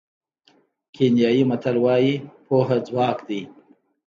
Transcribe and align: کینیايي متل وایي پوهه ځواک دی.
کینیايي 0.95 1.43
متل 1.49 1.75
وایي 1.83 2.13
پوهه 2.45 2.77
ځواک 2.87 3.17
دی. 3.27 3.41